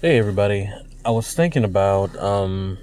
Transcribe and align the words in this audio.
Hey 0.00 0.16
everybody. 0.16 0.70
I 1.04 1.10
was 1.10 1.34
thinking 1.34 1.64
about 1.64 2.16
um 2.18 2.78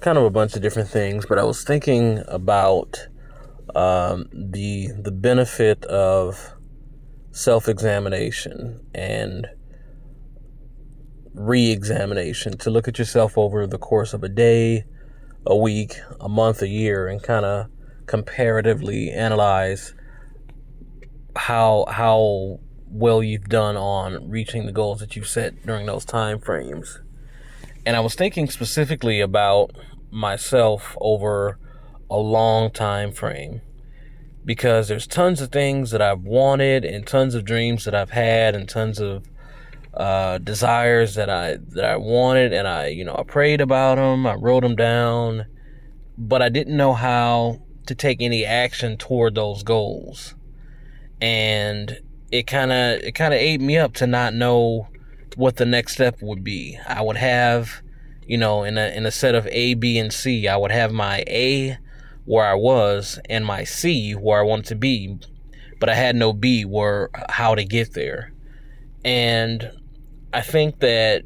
kind 0.00 0.18
of 0.18 0.24
a 0.24 0.30
bunch 0.30 0.54
of 0.54 0.60
different 0.60 0.90
things, 0.90 1.24
but 1.24 1.38
I 1.38 1.42
was 1.42 1.64
thinking 1.64 2.22
about 2.28 3.08
um 3.74 4.28
the 4.30 4.88
the 4.88 5.10
benefit 5.10 5.82
of 5.86 6.52
self-examination 7.30 8.84
and 8.94 9.46
re-examination 11.32 12.58
to 12.58 12.68
look 12.68 12.86
at 12.86 12.98
yourself 12.98 13.38
over 13.38 13.66
the 13.66 13.78
course 13.78 14.12
of 14.12 14.22
a 14.22 14.28
day, 14.28 14.84
a 15.46 15.56
week, 15.56 15.94
a 16.20 16.28
month, 16.28 16.60
a 16.60 16.68
year 16.68 17.08
and 17.08 17.22
kind 17.22 17.46
of 17.46 17.68
comparatively 18.04 19.10
analyze 19.10 19.94
how 21.34 21.86
how 21.88 22.60
well 22.90 23.22
you've 23.22 23.48
done 23.48 23.76
on 23.76 24.28
reaching 24.28 24.66
the 24.66 24.72
goals 24.72 25.00
that 25.00 25.16
you've 25.16 25.28
set 25.28 25.64
during 25.64 25.86
those 25.86 26.04
time 26.04 26.40
frames. 26.40 27.00
And 27.86 27.96
I 27.96 28.00
was 28.00 28.14
thinking 28.14 28.48
specifically 28.48 29.20
about 29.20 29.72
myself 30.10 30.96
over 31.00 31.58
a 32.10 32.18
long 32.18 32.70
time 32.70 33.12
frame 33.12 33.60
because 34.44 34.88
there's 34.88 35.06
tons 35.06 35.40
of 35.40 35.52
things 35.52 35.90
that 35.92 36.02
I've 36.02 36.22
wanted 36.22 36.84
and 36.84 37.06
tons 37.06 37.34
of 37.34 37.44
dreams 37.44 37.84
that 37.84 37.94
I've 37.94 38.10
had 38.10 38.54
and 38.54 38.68
tons 38.68 38.98
of 38.98 39.24
uh, 39.94 40.38
desires 40.38 41.14
that 41.14 41.28
I 41.30 41.58
that 41.70 41.84
I 41.84 41.96
wanted 41.96 42.52
and 42.52 42.66
I 42.66 42.88
you 42.88 43.04
know 43.04 43.16
I 43.18 43.24
prayed 43.24 43.60
about 43.60 43.96
them 43.96 44.26
I 44.26 44.34
wrote 44.34 44.62
them 44.62 44.76
down 44.76 45.46
but 46.16 46.42
I 46.42 46.48
didn't 46.48 46.76
know 46.76 46.92
how 46.92 47.60
to 47.86 47.94
take 47.94 48.22
any 48.22 48.44
action 48.44 48.96
toward 48.96 49.34
those 49.34 49.62
goals 49.62 50.34
and 51.20 51.98
it 52.30 52.46
kind 52.46 52.72
of 52.72 53.00
it 53.02 53.12
kind 53.12 53.34
of 53.34 53.40
ate 53.40 53.60
me 53.60 53.76
up 53.76 53.94
to 53.94 54.06
not 54.06 54.34
know 54.34 54.88
what 55.36 55.56
the 55.56 55.66
next 55.66 55.94
step 55.94 56.20
would 56.22 56.44
be. 56.44 56.78
I 56.86 57.02
would 57.02 57.16
have, 57.16 57.82
you 58.26 58.38
know, 58.38 58.62
in 58.64 58.78
a 58.78 58.88
in 58.88 59.06
a 59.06 59.10
set 59.10 59.34
of 59.34 59.46
A, 59.48 59.74
B, 59.74 59.98
and 59.98 60.12
C, 60.12 60.48
I 60.48 60.56
would 60.56 60.70
have 60.70 60.92
my 60.92 61.24
A 61.26 61.78
where 62.24 62.46
I 62.46 62.54
was 62.54 63.18
and 63.28 63.44
my 63.44 63.64
C 63.64 64.12
where 64.12 64.40
I 64.40 64.42
wanted 64.42 64.66
to 64.66 64.74
be, 64.76 65.18
but 65.78 65.88
I 65.88 65.94
had 65.94 66.14
no 66.14 66.32
B 66.32 66.64
where 66.64 67.10
how 67.28 67.54
to 67.54 67.64
get 67.64 67.94
there. 67.94 68.32
And 69.04 69.70
I 70.32 70.42
think 70.42 70.80
that 70.80 71.24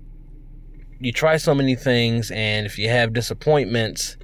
you 1.01 1.13
try 1.13 1.37
so 1.37 1.55
many 1.55 1.75
things 1.75 2.31
and 2.31 2.65
if 2.65 2.79
you 2.79 2.89
have 2.89 3.13
disappointments, 3.13 4.17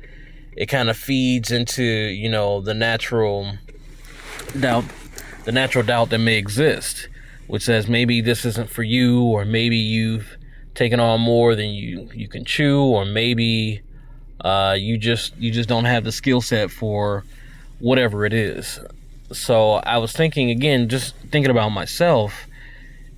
it 0.57 0.67
kind 0.67 0.89
of 0.89 0.97
feeds 0.97 1.51
into, 1.51 1.83
you 1.83 2.29
know, 2.29 2.61
the 2.61 2.75
natural 2.75 3.59
doubt 4.59 4.85
the 5.51 5.55
natural 5.55 5.85
doubt 5.85 6.11
that 6.11 6.19
may 6.19 6.37
exist, 6.37 7.09
which 7.49 7.65
says 7.65 7.89
maybe 7.89 8.21
this 8.21 8.45
isn't 8.45 8.71
for 8.71 8.85
you, 8.85 9.21
or 9.23 9.45
maybe 9.45 9.77
you've 9.77 10.37
taken 10.77 11.01
on 11.01 11.21
more 11.21 11.57
than 11.57 11.71
you 11.71 12.09
you 12.15 12.29
can 12.29 12.45
chew, 12.45 12.81
or 12.81 13.05
maybe 13.05 13.81
uh, 14.43 14.77
you 14.79 14.97
just 14.97 15.37
you 15.39 15.51
just 15.51 15.69
don't 15.69 15.87
have 15.87 16.05
the 16.05 16.13
skill 16.13 16.41
set 16.41 16.71
for 16.71 17.25
whatever 17.81 18.25
it 18.25 18.33
is. 18.33 18.79
So 19.33 19.75
I 19.75 19.99
was 19.99 20.13
thinking 20.13 20.51
again, 20.51 20.89
just 20.89 21.17
thinking 21.33 21.51
about 21.51 21.71
myself 21.71 22.47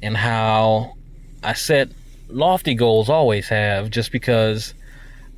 and 0.02 0.16
how 0.16 0.94
I 1.44 1.52
set 1.52 1.90
lofty 2.28 2.74
goals, 2.74 3.10
always 3.10 3.50
have, 3.50 3.90
just 3.90 4.10
because 4.10 4.72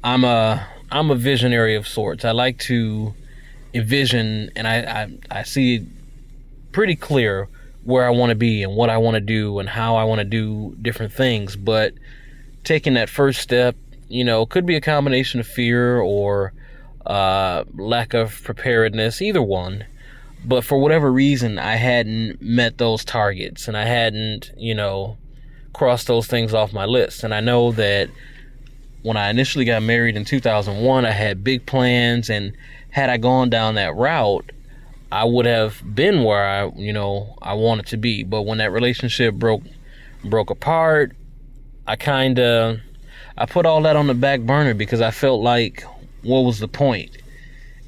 I'm 0.05 0.23
a 0.23 0.65
I'm 0.93 1.11
a 1.11 1.17
visionary 1.17 1.75
of 1.75 1.89
sorts. 1.89 2.25
I 2.25 2.31
like 2.31 2.59
to 2.71 3.15
envision, 3.73 4.53
and 4.55 4.69
I 4.69 4.77
I, 5.01 5.41
I 5.41 5.43
see 5.43 5.89
pretty 6.75 6.97
clear 6.97 7.49
where 7.85 8.05
I 8.07 8.11
want 8.11 8.31
to 8.31 8.35
be 8.35 8.63
and 8.63 8.75
what 8.75 8.91
I 8.91 8.99
want 8.99 9.15
to 9.15 9.21
do 9.21 9.59
and 9.59 9.69
how 9.69 9.97
I 9.97 10.05
want 10.05 10.19
to 10.19 10.25
do 10.25 10.77
different 10.83 11.13
things. 11.13 11.57
But 11.57 11.95
taking 12.65 12.95
that 12.95 13.09
first 13.09 13.41
step, 13.41 13.77
you 14.09 14.25
know, 14.25 14.45
could 14.45 14.67
be 14.67 14.77
a 14.77 14.81
combination 14.81 15.41
of 15.41 15.47
fear 15.47 16.01
or 16.01 16.53
uh, 17.07 17.65
lack 17.75 18.13
of 18.13 18.43
preparedness, 18.43 19.23
either 19.23 19.43
one. 19.43 19.85
But 20.45 20.65
for 20.65 20.79
whatever 20.79 21.11
reason, 21.11 21.59
I 21.59 21.77
hadn't 21.77 22.43
met 22.43 22.77
those 22.77 23.05
targets 23.05 23.69
and 23.69 23.77
I 23.77 23.85
hadn't, 23.85 24.51
you 24.57 24.75
know, 24.75 25.17
crossed 25.73 26.07
those 26.07 26.27
things 26.27 26.53
off 26.53 26.73
my 26.73 26.85
list. 26.85 27.25
And 27.25 27.33
I 27.33 27.41
know 27.41 27.73
that 27.73 28.11
when 29.03 29.17
I 29.17 29.31
initially 29.31 29.65
got 29.65 29.83
married 29.83 30.17
in 30.17 30.25
2001, 30.25 31.07
I 31.07 31.11
had 31.11 31.45
big 31.45 31.65
plans. 31.67 32.29
And 32.29 32.55
had 32.91 33.11
I 33.11 33.17
gone 33.17 33.49
down 33.49 33.77
that 33.77 33.95
route, 33.95 34.51
I 35.15 35.23
would 35.23 35.47
have 35.47 35.81
been 35.95 36.25
where 36.25 36.45
I, 36.45 36.73
you 36.75 36.93
know, 36.93 37.39
I 37.41 37.55
wanted 37.55 37.87
to 37.87 37.97
be. 37.97 38.25
But 38.25 38.43
when 38.43 38.59
that 38.59 38.73
relationship 38.73 39.37
broke 39.37 39.63
broke 40.25 40.51
apart, 40.51 41.15
I 41.87 41.95
kind 41.95 42.41
of 42.41 42.81
I 43.39 43.47
put 43.47 43.65
all 43.65 43.81
that 43.83 43.95
on 43.95 44.09
the 44.09 44.15
back 44.15 44.41
burner 44.41 44.75
because 44.75 45.01
I 45.01 45.13
felt 45.13 45.41
like 45.41 45.85
what 46.23 46.41
was 46.41 46.59
the 46.59 46.67
point? 46.67 47.17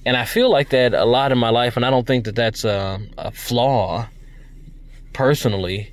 And 0.05 0.17
I 0.17 0.25
feel 0.25 0.49
like 0.49 0.69
that 0.69 0.95
a 0.95 1.05
lot 1.05 1.33
in 1.33 1.39
my 1.39 1.49
life, 1.49 1.75
and 1.77 1.85
I 1.85 1.91
don't 1.91 2.07
think 2.07 2.27
that 2.27 2.37
that's 2.37 2.65
a, 2.65 3.01
a 3.19 3.33
flaw 3.33 4.07
personally. 5.13 5.93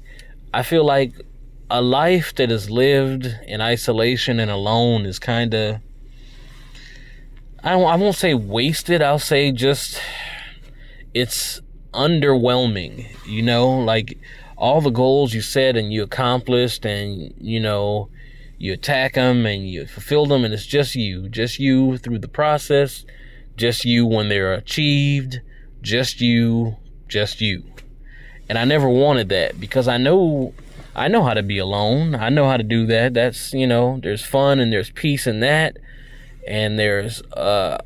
I 0.53 0.61
feel 0.61 0.85
like 0.85 1.13
a 1.71 1.81
life 1.81 2.35
that 2.35 2.51
is 2.51 2.69
lived 2.69 3.25
in 3.47 3.59
isolation 3.59 4.39
and 4.39 4.51
alone 4.51 5.07
is 5.07 5.17
kind 5.17 5.55
of 5.55 5.79
I, 7.63 7.73
I 7.73 7.95
won't 7.95 8.17
say 8.17 8.35
wasted. 8.35 9.01
I'll 9.01 9.17
say 9.17 9.51
just 9.51 9.99
it's 11.13 11.61
underwhelming, 11.93 13.07
you 13.27 13.41
know, 13.41 13.69
like 13.69 14.17
all 14.57 14.81
the 14.81 14.89
goals 14.89 15.33
you 15.33 15.41
set 15.41 15.75
and 15.75 15.91
you 15.91 16.03
accomplished 16.03 16.85
and, 16.85 17.33
you 17.37 17.59
know, 17.59 18.09
you 18.57 18.73
attack 18.73 19.13
them 19.13 19.45
and 19.45 19.69
you 19.69 19.85
fulfill 19.85 20.25
them 20.25 20.45
and 20.45 20.53
it's 20.53 20.65
just 20.65 20.95
you, 20.95 21.29
just 21.29 21.59
you 21.59 21.97
through 21.97 22.19
the 22.19 22.27
process, 22.27 23.05
just 23.55 23.85
you 23.85 24.05
when 24.05 24.29
they're 24.29 24.53
achieved, 24.53 25.41
just 25.81 26.21
you, 26.21 26.77
just 27.07 27.41
you. 27.41 27.63
And 28.49 28.57
I 28.57 28.65
never 28.65 28.89
wanted 28.89 29.29
that 29.29 29.59
because 29.59 29.87
I 29.87 29.97
know 29.97 30.53
I 30.95 31.07
know 31.07 31.23
how 31.23 31.33
to 31.33 31.41
be 31.41 31.57
alone. 31.57 32.13
I 32.13 32.29
know 32.29 32.47
how 32.47 32.57
to 32.57 32.63
do 32.63 32.85
that. 32.85 33.15
That's, 33.15 33.51
you 33.51 33.65
know, 33.65 33.99
there's 34.03 34.23
fun 34.23 34.59
and 34.59 34.71
there's 34.71 34.91
peace 34.91 35.25
in 35.25 35.39
that 35.39 35.77
and 36.47 36.77
there's 36.77 37.21
uh, 37.33 37.79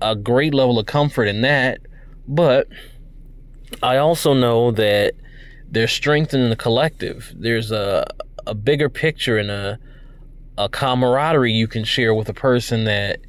a 0.00 0.14
great 0.14 0.52
level 0.52 0.78
of 0.78 0.86
comfort 0.86 1.24
in 1.24 1.40
that 1.42 1.80
but 2.26 2.68
I 3.82 3.96
also 3.96 4.34
know 4.34 4.70
that 4.72 5.14
there's 5.70 5.92
strength 5.92 6.34
in 6.34 6.50
the 6.50 6.56
collective. 6.56 7.32
There's 7.36 7.70
a 7.70 8.06
a 8.46 8.54
bigger 8.54 8.88
picture 8.88 9.38
and 9.38 9.50
a 9.50 9.78
a 10.56 10.68
camaraderie 10.68 11.52
you 11.52 11.66
can 11.66 11.84
share 11.84 12.14
with 12.14 12.28
a 12.28 12.34
person 12.34 12.84
that 12.84 13.20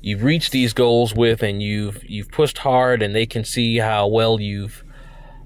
you've 0.00 0.24
reached 0.24 0.50
these 0.50 0.72
goals 0.72 1.14
with 1.14 1.42
and 1.42 1.62
you've 1.62 2.02
you've 2.04 2.30
pushed 2.30 2.58
hard 2.58 3.02
and 3.02 3.14
they 3.14 3.26
can 3.26 3.44
see 3.44 3.78
how 3.78 4.06
well 4.08 4.40
you've 4.40 4.82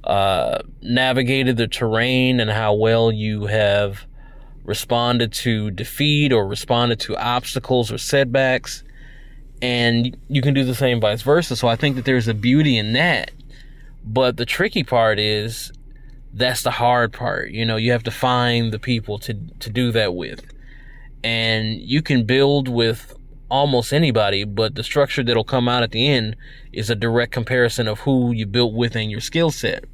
uh, 0.05 0.63
navigated 0.83 1.57
the 1.57 1.67
terrain 1.67 2.41
and 2.41 2.51
how 2.51 2.73
well 2.73 3.13
you 3.13 3.47
have 3.47 4.07
responded 4.65 5.33
to 5.33 5.71
defeat 5.73 6.33
or 6.33 6.47
responded 6.47 6.99
to 7.01 7.17
obstacles 7.17 7.93
or 7.93 7.99
setbacks 7.99 8.83
and 9.63 10.17
you 10.29 10.43
can 10.43 10.55
do 10.55 10.65
the 10.65 10.75
same 10.75 11.01
vice 11.01 11.23
versa. 11.23 11.57
So 11.57 11.69
I 11.69 11.77
think 11.77 11.97
that 11.97 12.05
there's 12.05 12.29
a 12.29 12.35
beauty 12.35 12.77
in 12.77 12.93
that. 12.93 13.31
But 14.05 14.37
the 14.37 14.47
tricky 14.47 14.85
part 14.85 15.19
is 15.19 15.73
that's 16.33 16.63
the 16.63 16.71
hard 16.71 17.13
part. 17.13 17.51
You 17.51 17.65
know, 17.65 17.77
you 17.77 17.93
have 17.93 18.05
to 18.05 18.11
find 18.11 18.73
the 18.73 18.79
people 18.79 19.19
to 19.21 19.35
to 19.35 19.71
do 19.71 19.91
that 19.93 20.15
with. 20.15 20.45
And 21.25 21.81
you 21.81 22.03
can 22.03 22.25
build 22.25 22.69
with 22.69 23.17
almost 23.49 23.93
anybody, 23.93 24.45
but 24.45 24.75
the 24.75 24.85
structure 24.85 25.23
that'll 25.23 25.45
come 25.45 25.69
out 25.69 25.83
at 25.83 25.93
the 25.93 26.09
end 26.09 26.37
is 26.73 26.91
a 26.91 26.95
direct 26.95 27.33
comparison 27.33 27.89
of 27.89 28.01
who 28.01 28.33
you 28.33 28.47
built 28.47 28.75
with 28.75 28.97
and 28.97 29.11
your 29.11 29.21
skill 29.21 29.51
set. 29.51 29.85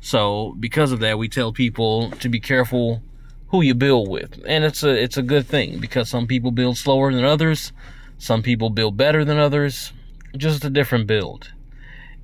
So, 0.00 0.56
because 0.58 0.92
of 0.92 1.00
that, 1.00 1.18
we 1.18 1.28
tell 1.28 1.52
people 1.52 2.10
to 2.12 2.28
be 2.28 2.40
careful 2.40 3.02
who 3.48 3.62
you 3.62 3.74
build 3.74 4.08
with. 4.08 4.40
And 4.46 4.64
it's 4.64 4.82
a 4.82 4.90
it's 4.90 5.16
a 5.16 5.22
good 5.22 5.46
thing 5.46 5.78
because 5.80 6.08
some 6.08 6.26
people 6.26 6.50
build 6.50 6.76
slower 6.76 7.12
than 7.12 7.24
others, 7.24 7.72
some 8.18 8.42
people 8.42 8.70
build 8.70 8.96
better 8.96 9.24
than 9.24 9.38
others, 9.38 9.92
just 10.36 10.64
a 10.64 10.70
different 10.70 11.06
build. 11.06 11.52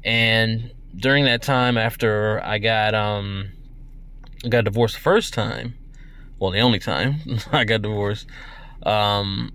And 0.04 0.72
during 0.96 1.24
that 1.24 1.42
time 1.42 1.78
after 1.78 2.40
I 2.44 2.58
got 2.58 2.94
um 2.94 3.50
got 4.48 4.64
divorced 4.64 4.96
the 4.96 5.00
first 5.00 5.32
time, 5.32 5.74
well 6.38 6.50
the 6.50 6.60
only 6.60 6.78
time 6.78 7.16
I 7.52 7.64
got 7.64 7.82
divorced, 7.82 8.26
um 8.82 9.52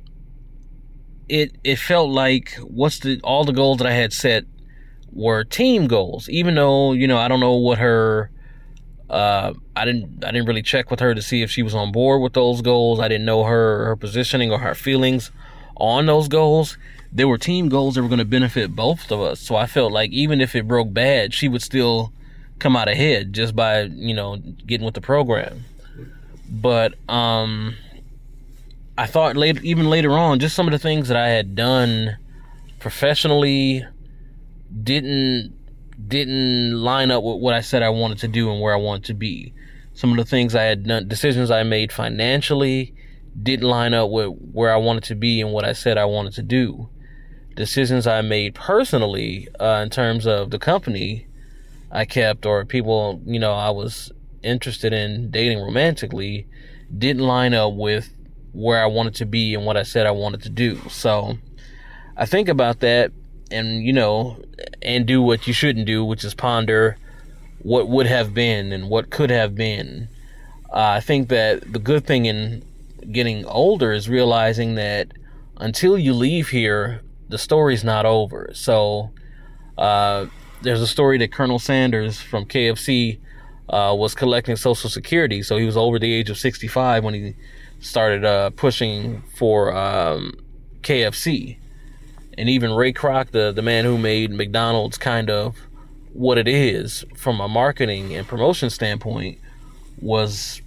it 1.27 1.55
it 1.63 1.77
felt 1.77 2.09
like 2.09 2.55
what's 2.63 2.99
the 2.99 3.19
all 3.23 3.43
the 3.43 3.53
goals 3.53 3.77
that 3.77 3.87
I 3.87 3.93
had 3.93 4.13
set 4.13 4.45
were 5.11 5.43
team 5.43 5.87
goals, 5.87 6.29
even 6.29 6.55
though, 6.55 6.93
you 6.93 7.07
know, 7.07 7.17
I 7.17 7.27
don't 7.27 7.39
know 7.39 7.55
what 7.55 7.77
her 7.77 8.31
uh, 9.09 9.53
I 9.75 9.85
didn't 9.85 10.23
I 10.23 10.31
didn't 10.31 10.47
really 10.47 10.61
check 10.61 10.91
with 10.91 10.99
her 10.99 11.15
to 11.15 11.21
see 11.21 11.41
if 11.41 11.49
she 11.49 11.63
was 11.63 11.73
on 11.75 11.91
board 11.91 12.21
with 12.21 12.33
those 12.33 12.61
goals. 12.61 12.99
I 12.99 13.07
didn't 13.07 13.25
know 13.25 13.43
her 13.43 13.85
her 13.85 13.95
positioning 13.95 14.51
or 14.51 14.59
her 14.59 14.75
feelings 14.75 15.31
on 15.79 16.05
those 16.05 16.27
goals. 16.27 16.77
There 17.11 17.27
were 17.27 17.37
team 17.37 17.69
goals 17.69 17.95
that 17.95 18.03
were 18.03 18.07
going 18.07 18.19
to 18.19 18.25
benefit 18.25 18.75
both 18.75 19.11
of 19.11 19.19
us. 19.19 19.39
So 19.39 19.55
I 19.55 19.65
felt 19.65 19.91
like 19.91 20.11
even 20.11 20.41
if 20.41 20.55
it 20.55 20.67
broke 20.67 20.93
bad, 20.93 21.33
she 21.33 21.47
would 21.47 21.61
still 21.61 22.13
come 22.59 22.75
out 22.75 22.87
ahead 22.87 23.33
just 23.33 23.55
by, 23.55 23.83
you 23.83 24.13
know, 24.13 24.37
getting 24.37 24.85
with 24.85 24.93
the 24.93 25.01
program. 25.01 25.65
But 26.49 26.93
um 27.09 27.75
I 28.97 29.05
thought 29.05 29.37
later 29.37 29.61
even 29.63 29.89
later 29.89 30.11
on 30.11 30.39
just 30.39 30.55
some 30.55 30.67
of 30.67 30.71
the 30.71 30.79
things 30.79 31.07
that 31.07 31.17
I 31.17 31.29
had 31.29 31.55
done 31.55 32.17
professionally 32.79 33.85
didn't 34.83 35.53
didn't 36.07 36.73
line 36.73 37.11
up 37.11 37.23
with 37.23 37.37
what 37.37 37.53
I 37.53 37.61
said 37.61 37.83
I 37.83 37.89
wanted 37.89 38.19
to 38.19 38.27
do 38.27 38.51
and 38.51 38.61
where 38.61 38.73
I 38.73 38.77
wanted 38.77 39.05
to 39.05 39.13
be. 39.13 39.53
Some 39.93 40.11
of 40.11 40.17
the 40.17 40.25
things 40.25 40.55
I 40.55 40.63
had 40.63 40.87
done, 40.87 41.07
decisions 41.07 41.51
I 41.51 41.63
made 41.63 41.91
financially, 41.91 42.93
didn't 43.41 43.67
line 43.67 43.93
up 43.93 44.09
with 44.09 44.29
where 44.51 44.73
I 44.73 44.77
wanted 44.77 45.03
to 45.05 45.15
be 45.15 45.41
and 45.41 45.51
what 45.51 45.65
I 45.65 45.73
said 45.73 45.97
I 45.97 46.05
wanted 46.05 46.33
to 46.33 46.43
do. 46.43 46.89
Decisions 47.55 48.07
I 48.07 48.21
made 48.21 48.55
personally, 48.55 49.47
uh, 49.59 49.81
in 49.83 49.89
terms 49.89 50.25
of 50.25 50.49
the 50.51 50.59
company 50.59 51.27
I 51.91 52.05
kept 52.05 52.45
or 52.45 52.65
people, 52.65 53.21
you 53.25 53.39
know, 53.39 53.53
I 53.53 53.69
was 53.69 54.11
interested 54.43 54.93
in 54.93 55.31
dating 55.31 55.59
romantically, 55.59 56.47
didn't 56.95 57.23
line 57.23 57.53
up 57.53 57.73
with 57.73 58.13
where 58.53 58.81
I 58.81 58.87
wanted 58.87 59.15
to 59.15 59.25
be 59.25 59.53
and 59.53 59.65
what 59.65 59.77
I 59.77 59.83
said 59.83 60.05
I 60.05 60.11
wanted 60.11 60.41
to 60.43 60.49
do. 60.49 60.79
So 60.89 61.37
I 62.17 62.25
think 62.25 62.49
about 62.49 62.79
that 62.79 63.11
and 63.51 63.83
you 63.83 63.93
know 63.93 64.37
and 64.81 65.05
do 65.05 65.21
what 65.21 65.47
you 65.47 65.53
shouldn't 65.53 65.85
do 65.85 66.03
which 66.03 66.23
is 66.23 66.33
ponder 66.33 66.97
what 67.59 67.87
would 67.87 68.05
have 68.05 68.33
been 68.33 68.71
and 68.71 68.89
what 68.89 69.09
could 69.09 69.29
have 69.29 69.55
been 69.55 70.07
uh, 70.71 70.93
i 70.97 70.99
think 70.99 71.29
that 71.29 71.71
the 71.71 71.79
good 71.79 72.05
thing 72.05 72.25
in 72.25 72.63
getting 73.11 73.45
older 73.45 73.91
is 73.91 74.09
realizing 74.09 74.75
that 74.75 75.11
until 75.57 75.97
you 75.97 76.13
leave 76.13 76.49
here 76.49 77.01
the 77.27 77.37
story's 77.37 77.83
not 77.83 78.05
over. 78.05 78.49
So 78.53 79.11
uh, 79.77 80.25
there's 80.61 80.81
a 80.81 80.87
story 80.87 81.17
that 81.19 81.31
colonel 81.31 81.59
sanders 81.59 82.19
from 82.19 82.45
kfc 82.45 83.19
uh, 83.69 83.93
was 83.97 84.15
collecting 84.15 84.55
social 84.55 84.89
security. 84.89 85.43
So 85.43 85.57
he 85.57 85.65
was 85.65 85.77
over 85.77 85.99
the 85.99 86.11
age 86.11 86.29
of 86.29 86.37
65 86.37 87.03
when 87.03 87.13
he 87.13 87.35
started 87.79 88.25
uh, 88.25 88.49
pushing 88.51 89.21
for 89.35 89.75
um, 89.75 90.33
kfc 90.81 91.59
and 92.39 92.47
even 92.47 92.71
Ray 92.71 92.93
Kroc, 92.93 93.31
the 93.31 93.51
the 93.51 93.61
man 93.61 93.83
who 93.83 93.97
made 93.97 94.31
McDonald's 94.31 94.97
kind 94.97 95.29
of 95.29 95.57
what 96.13 96.37
it 96.37 96.47
is 96.47 97.03
from 97.15 97.41
a 97.41 97.49
marketing 97.49 98.15
and 98.15 98.25
promotion 98.25 98.69
standpoint, 98.69 99.39
was 100.01 100.61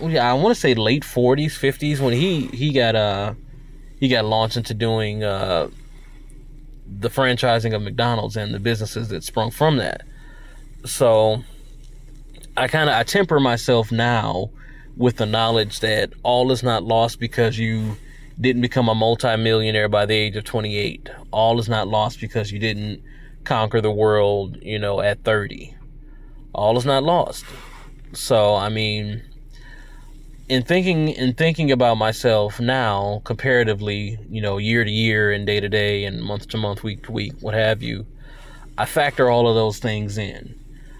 I 0.00 0.32
want 0.34 0.54
to 0.54 0.60
say 0.60 0.74
late 0.74 1.02
40s, 1.02 1.52
50s 1.52 2.00
when 2.00 2.12
he 2.12 2.46
he 2.48 2.72
got 2.72 2.94
uh 2.94 3.34
he 3.98 4.08
got 4.08 4.24
launched 4.24 4.56
into 4.56 4.74
doing 4.74 5.24
uh 5.24 5.68
the 6.86 7.10
franchising 7.10 7.74
of 7.74 7.82
McDonald's 7.82 8.36
and 8.36 8.54
the 8.54 8.58
businesses 8.58 9.08
that 9.08 9.22
sprung 9.22 9.50
from 9.50 9.76
that. 9.76 10.02
So 10.84 11.42
I 12.56 12.68
kind 12.68 12.88
of 12.88 12.96
I 12.96 13.02
temper 13.02 13.40
myself 13.40 13.92
now 13.92 14.50
with 14.96 15.16
the 15.16 15.26
knowledge 15.26 15.80
that 15.80 16.12
all 16.22 16.50
is 16.50 16.62
not 16.62 16.82
lost 16.82 17.20
because 17.20 17.58
you 17.58 17.96
didn't 18.40 18.62
become 18.62 18.88
a 18.88 18.94
multimillionaire 18.94 19.88
by 19.88 20.06
the 20.06 20.14
age 20.14 20.36
of 20.36 20.44
28. 20.44 21.08
All 21.30 21.58
is 21.58 21.68
not 21.68 21.88
lost 21.88 22.20
because 22.20 22.52
you 22.52 22.58
didn't 22.58 23.02
conquer 23.44 23.80
the 23.80 23.90
world, 23.90 24.58
you 24.62 24.78
know, 24.78 25.00
at 25.00 25.24
30. 25.24 25.74
All 26.52 26.76
is 26.76 26.84
not 26.84 27.02
lost. 27.02 27.44
So, 28.12 28.54
I 28.54 28.68
mean, 28.68 29.22
in 30.48 30.62
thinking 30.62 31.08
in 31.08 31.34
thinking 31.34 31.70
about 31.70 31.98
myself 31.98 32.58
now 32.58 33.20
comparatively, 33.24 34.18
you 34.30 34.40
know, 34.40 34.58
year 34.58 34.84
to 34.84 34.90
year 34.90 35.30
and 35.32 35.46
day 35.46 35.60
to 35.60 35.68
day 35.68 36.04
and 36.04 36.22
month 36.22 36.48
to 36.48 36.56
month, 36.56 36.82
week 36.82 37.04
to 37.04 37.12
week, 37.12 37.34
what 37.40 37.54
have 37.54 37.82
you, 37.82 38.06
I 38.78 38.86
factor 38.86 39.30
all 39.30 39.48
of 39.48 39.54
those 39.54 39.78
things 39.78 40.16
in. 40.18 40.58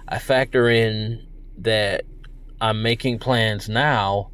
I 0.09 0.19
factor 0.19 0.69
in 0.69 1.27
that 1.59 2.05
I'm 2.61 2.83
making 2.83 3.19
plans 3.19 3.69
now 3.69 4.31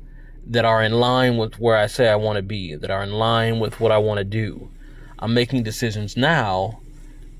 that 0.46 0.64
are 0.64 0.82
in 0.82 0.92
line 0.92 1.36
with 1.36 1.58
where 1.58 1.76
I 1.76 1.86
say 1.86 2.08
I 2.08 2.16
want 2.16 2.36
to 2.36 2.42
be, 2.42 2.74
that 2.74 2.90
are 2.90 3.02
in 3.02 3.12
line 3.12 3.60
with 3.60 3.80
what 3.80 3.92
I 3.92 3.98
want 3.98 4.18
to 4.18 4.24
do. 4.24 4.70
I'm 5.18 5.32
making 5.32 5.62
decisions 5.62 6.16
now 6.16 6.80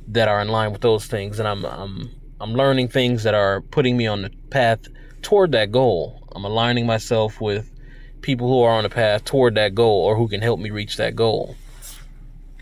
that 0.09 0.29
are 0.29 0.41
in 0.41 0.49
line 0.49 0.73
with 0.73 0.81
those 0.81 1.07
things, 1.07 1.39
and 1.39 1.49
I'm 1.49 1.65
I'm 1.65 2.11
I'm 2.41 2.55
learning 2.55 2.89
things 2.89 3.25
that 3.25 3.35
are 3.35 3.61
putting 3.61 3.97
me 3.97 4.07
on 4.07 4.23
the 4.23 4.31
path 4.51 4.81
toward 5.23 5.53
that 5.53 5.73
goal. 5.73 6.24
I'm 6.35 6.45
aligning 6.45 6.87
myself 6.87 7.41
with 7.41 7.71
people 8.21 8.49
who 8.49 8.63
are 8.63 8.73
on 8.73 8.85
the 8.85 8.91
path 8.91 9.25
toward 9.25 9.55
that 9.55 9.75
goal 9.75 10.03
or 10.03 10.17
who 10.17 10.29
can 10.29 10.41
help 10.41 10.59
me 10.59 10.71
reach 10.71 10.97
that 10.97 11.15
goal. 11.15 11.57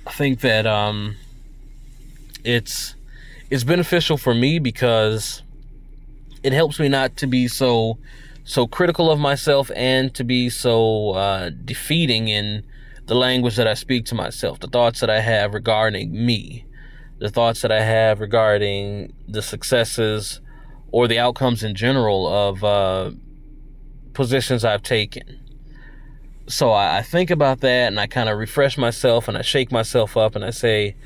I 0.07 0.11
think 0.11 0.41
that 0.41 0.67
um, 0.67 1.17
it's 2.45 2.95
it's 3.51 3.65
beneficial 3.65 4.17
for 4.17 4.35
me 4.35 4.59
because 4.59 5.43
it 6.43 6.53
helps 6.53 6.81
me 6.81 6.89
not 6.89 7.17
to 7.19 7.27
be 7.27 7.49
so 7.49 7.99
so 8.45 8.67
critical 8.67 9.11
of 9.11 9.21
myself 9.21 9.71
and 9.77 10.13
to 10.15 10.25
be 10.25 10.51
so 10.51 11.11
uh, 11.11 11.51
defeating 11.65 12.29
in 12.29 12.65
the 13.07 13.15
language 13.15 13.57
that 13.57 13.69
I 13.69 13.75
speak 13.75 14.05
to 14.07 14.15
myself, 14.15 14.59
the 14.61 14.67
thoughts 14.67 15.01
that 15.01 15.11
I 15.11 15.21
have 15.21 15.55
regarding 15.55 16.13
me, 16.13 16.67
the 17.19 17.29
thoughts 17.29 17.63
that 17.63 17.71
I 17.71 17.83
have 17.83 18.21
regarding 18.21 19.13
the 19.29 19.43
successes 19.43 20.41
or 20.91 21.07
the 21.07 21.19
outcomes 21.19 21.63
in 21.63 21.75
general 21.75 22.29
of 22.29 22.65
uh, 22.65 23.11
positions 24.15 24.65
I've 24.65 24.83
taken. 24.83 25.41
So 26.49 26.71
I, 26.71 26.99
I 26.99 27.03
think 27.03 27.31
about 27.31 27.61
that 27.61 27.89
and 27.89 28.01
I 28.01 28.07
kind 28.07 28.29
of 28.29 28.39
refresh 28.39 28.77
myself 28.77 29.29
and 29.29 29.39
I 29.39 29.43
shake 29.43 29.71
myself 29.71 30.17
up 30.17 30.35
and 30.35 30.45
I 30.45 30.51
say, 30.51 30.97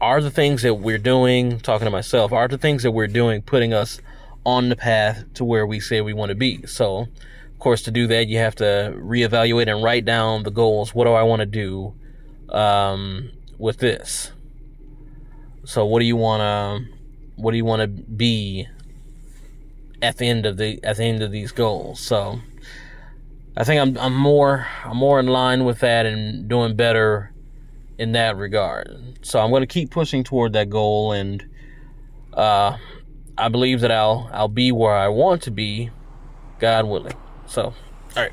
are 0.00 0.20
the 0.20 0.30
things 0.30 0.62
that 0.62 0.74
we're 0.74 0.98
doing, 0.98 1.58
talking 1.60 1.86
to 1.86 1.90
myself, 1.90 2.32
are 2.32 2.48
the 2.48 2.58
things 2.58 2.82
that 2.84 2.92
we're 2.92 3.08
doing 3.08 3.42
putting 3.42 3.72
us 3.72 4.00
on 4.46 4.68
the 4.68 4.76
path 4.76 5.24
to 5.34 5.44
where 5.44 5.66
we 5.66 5.80
say 5.80 6.00
we 6.00 6.14
want 6.14 6.30
to 6.30 6.34
be. 6.34 6.64
So, 6.66 7.00
of 7.00 7.58
course, 7.58 7.82
to 7.82 7.90
do 7.90 8.06
that, 8.06 8.28
you 8.28 8.38
have 8.38 8.54
to 8.56 8.94
reevaluate 8.96 9.70
and 9.70 9.82
write 9.82 10.04
down 10.04 10.44
the 10.44 10.50
goals. 10.50 10.94
What 10.94 11.04
do 11.04 11.12
I 11.12 11.22
want 11.22 11.40
to 11.40 11.46
do 11.46 11.94
um, 12.50 13.30
with 13.58 13.78
this? 13.78 14.30
So, 15.64 15.84
what 15.84 15.98
do 15.98 16.06
you 16.06 16.16
want 16.16 16.40
to 16.40 16.94
what 17.36 17.52
do 17.52 17.56
you 17.56 17.64
want 17.64 17.82
to 17.82 17.88
be 17.88 18.66
at 20.00 20.16
the 20.18 20.28
end 20.28 20.46
of 20.46 20.56
the 20.56 20.82
at 20.84 20.96
the 20.96 21.04
end 21.04 21.22
of 21.22 21.30
these 21.32 21.52
goals? 21.52 22.00
So, 22.00 22.40
I 23.56 23.64
think 23.64 23.80
I'm 23.80 23.98
I'm 23.98 24.16
more 24.16 24.66
I'm 24.84 24.96
more 24.96 25.18
in 25.18 25.26
line 25.26 25.64
with 25.64 25.80
that 25.80 26.06
and 26.06 26.48
doing 26.48 26.76
better 26.76 27.32
in 27.98 28.12
that 28.12 28.36
regard. 28.36 29.18
So 29.22 29.40
I'm 29.40 29.50
going 29.50 29.62
to 29.62 29.66
keep 29.66 29.90
pushing 29.90 30.22
toward 30.22 30.52
that 30.52 30.70
goal 30.70 31.12
and 31.12 31.44
uh, 32.34 32.76
I 33.36 33.48
believe 33.48 33.80
that 33.80 33.90
I'll 33.90 34.30
I'll 34.32 34.48
be 34.48 34.70
where 34.70 34.94
I 34.94 35.08
want 35.08 35.42
to 35.42 35.50
be, 35.50 35.90
God 36.60 36.86
willing. 36.86 37.16
So, 37.46 37.62
all 37.64 37.74
right. 38.16 38.32